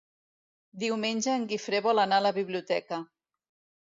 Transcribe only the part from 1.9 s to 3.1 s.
anar a la biblioteca.